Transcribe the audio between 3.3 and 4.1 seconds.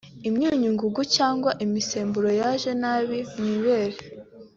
mu ibere